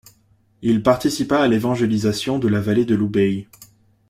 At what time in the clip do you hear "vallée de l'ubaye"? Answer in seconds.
2.59-3.47